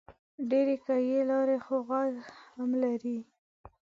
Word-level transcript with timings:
ډېرې 0.49 0.75
کږې 0.85 1.19
لارې 1.31 1.57
خو 1.65 1.75
غر 1.87 2.11
هم 2.55 2.69
لري 2.83 3.17